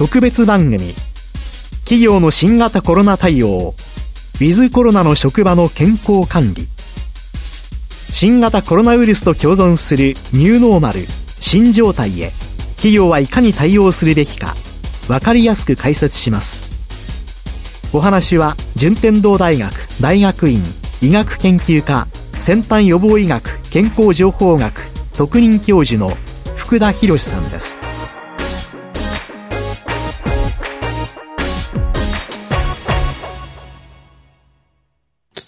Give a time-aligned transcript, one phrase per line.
[0.00, 0.78] 特別番組。
[1.80, 3.74] 企業の新型コロナ対応。
[4.36, 6.66] ウィズコロナの職場の健康管理。
[8.10, 11.00] 新型コロナウイルスと共存するニューノーマル。
[11.40, 12.30] 新状態へ。
[12.76, 14.54] 企業はいかに対応するべきか。
[15.06, 17.90] 分かりやすく解説します。
[17.92, 19.70] お話は順天堂大学
[20.00, 20.62] 大学院
[21.02, 22.06] 医学研究科
[22.38, 24.80] 先端予防医学健康情報学
[25.18, 26.16] 特任教授の
[26.56, 27.89] 福田博さんです。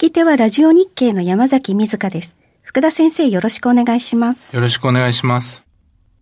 [0.03, 2.35] き手はラジオ日経の山崎瑞香です。
[2.63, 4.53] 福田先生よろしくお願いします。
[4.53, 5.63] よろしくお願いします。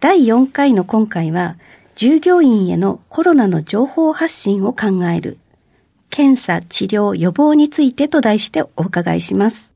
[0.00, 1.56] 第4回の今回は、
[1.94, 5.38] 従業員へのコロナの情報発信を考える、
[6.10, 9.69] 検査、治療、予防についてと題してお伺いします。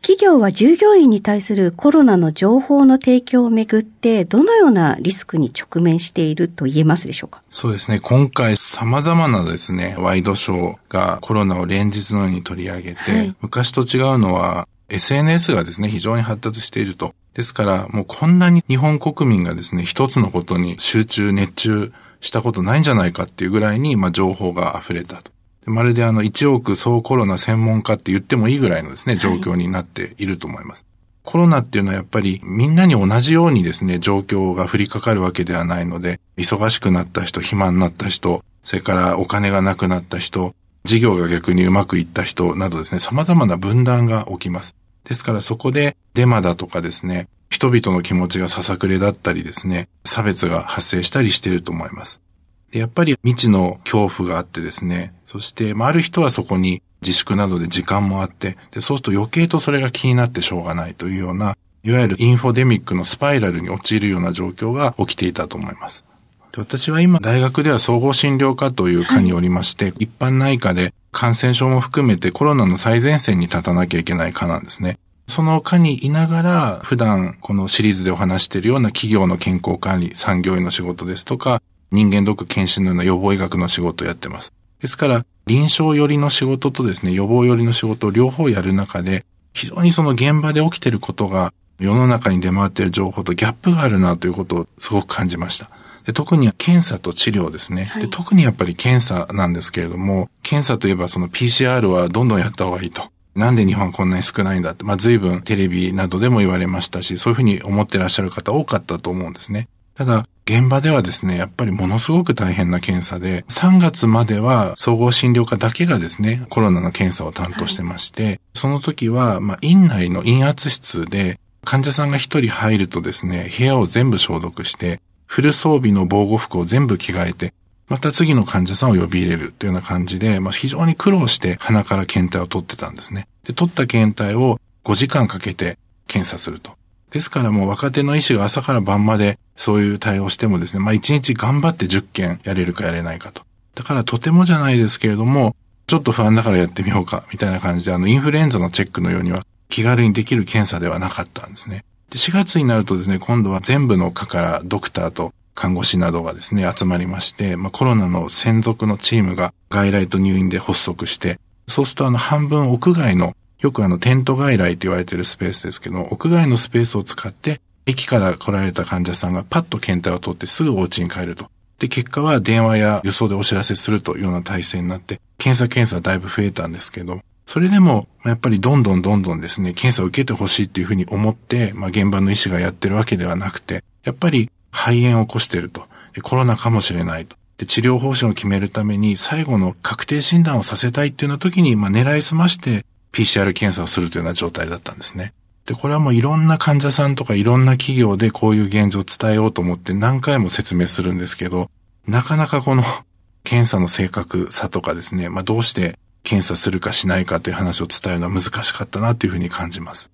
[0.00, 7.42] 企業は従業員に対するコロナの情報の提供をめぐって、どのようなリスクに直面していると言えますでしょうか？
[7.50, 8.00] そうですね。
[8.00, 17.14] 今回様々なですね、ワイドショーがコロナを連日のように取り上げて、はい昔と違うのは SNS がですね、非常に発達していると。
[17.34, 25.30] ですから、もうこんなに日本国民がですね、一つのことに集中、熱中したことないんじゃないかっていうぐらいに、まあ、情報が溢れたと。
[25.68, 30.86] でまるであの、1億総コロナ専門家って言ってもいいぐらいのですね、状況になっていると思います。
[31.24, 44.74] コロナっていうのはやっぱりみんなに同じようにですね、状況が降りかかるわけではないので、忙しくなった人、暇になった人、それからお金がなくなった人、事業が逆にうまくいった人などですね、様々な分断が起きます。
[45.04, 52.22] ですからそこでデマだとかですね、人々の気持ちがささくれだったりですね、差別が発生したりしていると思います。
[52.70, 66.04] でやっぱり未知の恐怖があってですね、そして、まあ、ある人はそこに自粛などで時間もあって、で、そうすると余計とそれが気になってしょうがないというような、いわゆるインフォデミックのスパイラルに陥るような状況が起きていたと思います。
[66.52, 74.98] で私は今、大学では総合診療科という科におりまして、一般内科で感染症も含めてコロナの最前線に立たなきゃいけない科なんですね。
[75.26, 84.52] その科にいながら、普段このシリーズでお話しているような企業の健康管理、産業医の仕事ですとか、人間ドック検診のような予防医学の仕事をやってます。
[84.80, 95.70] ですから、臨床寄りの仕事とですね、予防寄りの仕事を両方やる中で、非常にその現場で起きていることが、世の中に出回っている情報とギャップがあるなということをすごく感じました。
[96.04, 98.08] で特に検査と治療ですね、で。
[98.08, 103.02] 特にやっぱり検査なんですけれども、検査といえばその PCR はどんどんやった方がいいと。
[103.34, 109.68] なんで日本はこんなに少ないんだって、まあ随分テレビなどでも言われましたし、そういうふうに思ってらっしゃる方多かったと思うんですね。
[109.96, 127.52] ただ、現場ではですね、やっぱりものすごく大変な検査で、3月までは総合診療科だけがですね、コロナの検査を担当してまして、その時は、まあ、院内の陰圧室で、患者さんが一人入るとですね、部屋を全部消毒して、フル装備の防護服を全部着替えて、
[127.86, 133.28] また次の患者さんを呼び入れるというような感じで、まあ、非常に苦労して鼻から検体を取ってたんですね。
[133.44, 136.78] で、取った検体を5時間かけて検査すると。
[137.10, 143.42] ですからもう若手の医師が朝から晩までそういう対応してもですね、まあ1日頑張って10件やれるかやれないかと。
[143.74, 151.84] だからとてもじゃないですけれども、ちょっと不安だからやってみようか、みたいな感じで、あの、インフルエンザのチェックのようには気軽にできる検査ではなかったんですね。
[152.10, 171.50] で、4月になるとですね、今度は全部の科からドクターと看護師などがですね、集まりまして、まあ、コロナの専属のチームが外来と入院で発足して、そうするとあの半分屋外の、よくあのテント外来と言われているスペースですけど、屋外のスペースを使って、駅から来られた患者さんがパッと検体を取ってすぐお家に帰ると。
[171.78, 185.86] で、結果は電話や輸送でお知らせするというような体制になって、検査検査はだいぶ増えたんですけど、それでも、やっぱりどんどんどんどんですね、検査を受けてほしいっていうふうに思って、まあ現場の医師がやってるわけではなくて、やっぱり肺炎を起こしてると。
[186.22, 187.36] コロナかもしれないと。
[187.58, 195.32] で、治療方針を決めるために最後の確定診断をさせたいっていうような時に、まあ狙いすまして PCR 検査をするというような状態だったんですね。
[195.66, 201.70] で、これはもういろんな患者さんとかいろんな企業でこういう現状を伝えようと思って何回も説明するんですけど、
[202.06, 202.82] なかなかこの
[203.44, 210.10] 検査の正確さとかですね、まあどうして検査するかしないかという話を伝えるのは難しかったなというふうに感じます。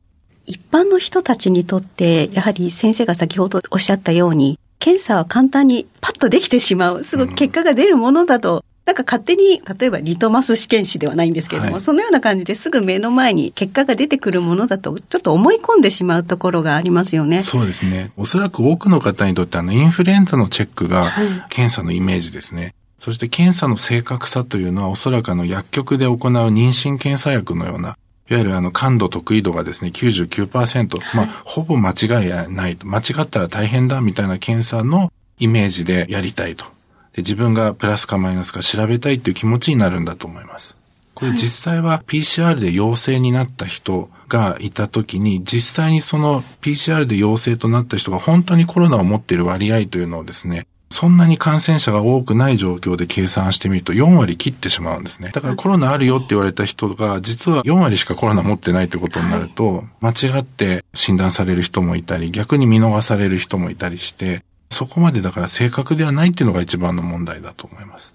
[0.47, 17.41] 一般の人たちにとって、やはり先生が先ほどおっしゃったように、検査は簡単にパッとできてしまう、すぐ結果が出るものだと、なんか勝手に、例えばリトマス試験紙ではないんですけれども、はいそのような感じですぐ目の前に結果が出てくるものだと、ちょっと思い込んでしまうところがありますよね。
[17.41, 18.13] そうですね。
[18.17, 21.13] おそらく多くの方にとってあのインフルエンザのチェックが
[21.49, 22.75] 検査のイメージですね。
[22.99, 27.97] そして検査の正確さというのはおそらくあの薬局で行う妊娠検査薬のような、
[28.31, 32.87] いわゆるあの感度得意度がですね、99%、まあ、ほぼ間違いないと。
[32.87, 36.74] 間違ったら大変だみたいな検査のイメージでやりたいと。
[37.15, 40.77] で自分がプラスかマイナスか調べたいっていう気持ちになるんだと思います。
[41.15, 55.31] これ実際は PCR で陽性になった人がいた時に、実際にその PCR で陽性となった人が本当にコロナを持っている割合というのをですね、そんなに感染者が多くない状況で計算してみると4割切ってしまうんですね。
[55.33, 64.45] だからコロナあるよって言われた人が実は4割しかコロナ持ってないってことになると、間違って診断される人もいたり、逆に見逃される人もいたりして、
[64.75, 68.15] そこまでだから正確ではないっていうのが一番の問題だと思います。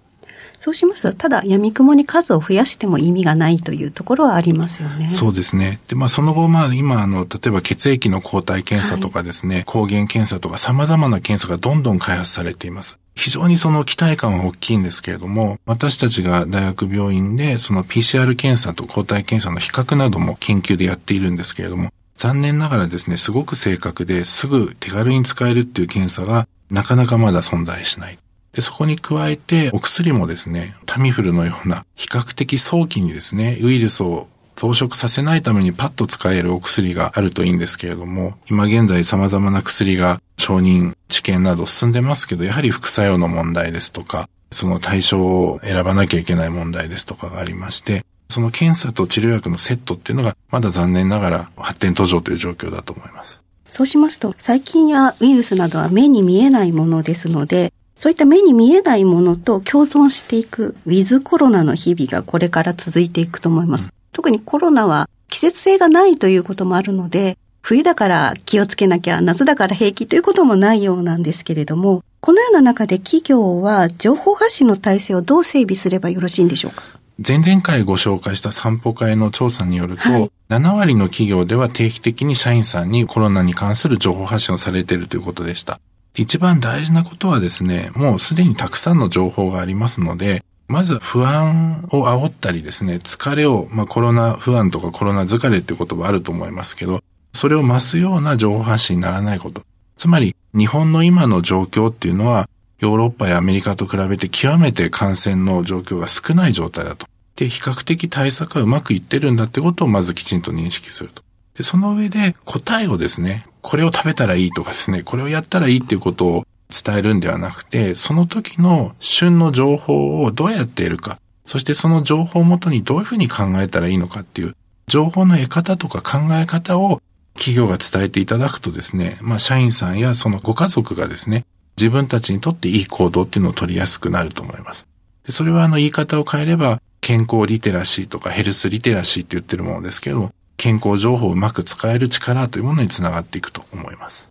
[0.60, 5.08] そうしますと、ただ闇雲に数を増やしても意味がないというところはありますよね。
[5.08, 5.80] そうですね。
[5.88, 13.00] で、まあその後、まあ今、あの、例えば血液の抗体検査とかですね、はい、抗原検査とか様々な検査がどんどん開発されています。
[13.16, 28.20] 非常にその期待感は大きいんですけれども、私たちが大学病院でその PCR 検査と抗体検査の比較なども研究でやっているんですけれども、残念ながらですね、すごく正確ですぐ手軽に使えるっていう検査がなかなかまだ存在しない。
[28.52, 34.28] で、そこに加えて、お薬もですね、タミフルのような比較的早期にですね、ウイルスを
[34.58, 48.04] 増殖させないためにパッと使えるお薬があるといいんですけれども、今現在様々な薬が承認、治験など進んでますけど、やはり副作用の問題ですとか、その対象を選ばなきゃいけない問題ですとかがありまして、
[48.40, 53.44] その検査と治療薬のセットっていうのがまだ残念ながら発展途上という状況だと思います。
[53.68, 63.92] そうしますと、細菌やウイルスなどは目に見えないものですので、そういった目に見えないものと共存していくウィズコロナの日々がこれから続いていくと思います。
[64.14, 76.99] 特にコロナは季節性がないということもあるので、冬だから気をつけなきゃ、夏だから平気ということもないようなんですけれども、このような中で企業は情報発信の体制をどう整備すればよろしいんでしょうか？
[77.22, 85.82] 前々回ご紹介した散歩会の調査によると、はい、7割の企業では定期的に社員さんにコロナに関する情報発信をされているということでした。
[86.16, 97.02] 一番大事なことはですね、もうすでにたくさんの情報がありますので、まず不安を煽ったりですね、疲れを、まあコロナ不安とかコロナ疲れっていう言葉あると思いますけど、
[97.34, 99.64] それを増すような情報発信にならないこと。
[99.98, 102.48] つまり、日本の今の状況っていうのは、
[102.80, 107.08] ヨーロッパやアメリカと比べて極めて感染の状況が少ない状態だと。
[107.36, 111.24] で、比較的対策がうまくいってるんだってことをまずきちんと認識すると。
[111.56, 124.56] で、その上で答えをですね、これを食べたらいいとかですね、これをやったらいいっていうことを伝えるんではなくて、その時の旬の情報をどうやって得るか、そしてその情報をもとにどういうふうに考えたらいいのかっていう、
[124.88, 127.02] 情報の得方とか考え方を
[127.34, 131.46] 企業が伝えていただくとですね、まあ社員さんやそのご家族がですね、
[131.80, 134.86] 自分たちにとっていい行動っていうのを取りやすくなると思います。
[135.26, 144.30] でそれはあの言い方を変えれば、健康リテラシーとかヘルスリテラシーって言ってるものですけども、健康情報をうまく使える力というものにつながっていくと思います。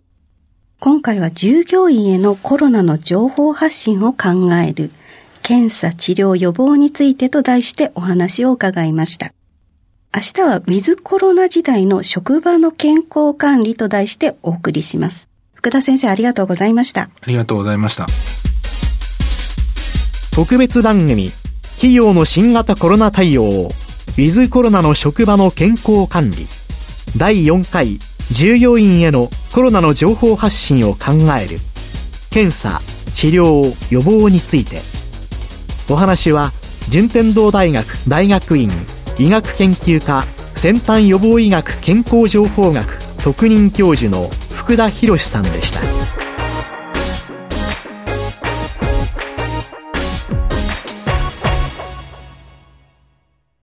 [0.79, 4.91] 今回は従業員へのコロナの情報発信を考える
[5.41, 9.33] 検査治療予防についてと題してお話を伺いました。
[10.15, 15.28] 明日はウィズコロナ時代の職場の健康管理と題してお送りします。
[15.59, 17.01] 福田先生ありがとうございました。
[17.01, 18.05] ありがとうございました。
[20.33, 21.31] 特別番組
[21.73, 26.37] 企業の新型コロナ対応ウィズコロナの職場の健康管理
[27.17, 27.99] 第4回
[28.31, 31.59] 従業員へのコロナの情報発信を考える
[32.29, 32.79] 検査
[33.13, 34.77] 治療予防について
[35.91, 36.51] お話は
[36.87, 38.69] 順天堂大学大学院
[39.17, 40.23] 医学研究科
[40.55, 42.85] 先端予防医学健康情報学
[43.21, 44.29] 特任教授の
[44.69, 46.18] 福田博さんでした。